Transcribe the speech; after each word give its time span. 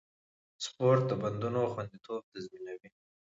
سپورت 0.65 1.03
د 1.09 1.11
بندونو 1.21 1.61
خونديتوب 1.71 2.21
تضمینوي. 2.31 2.89